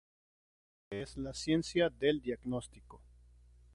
[0.89, 3.03] Es la ciencia del diagnóstico.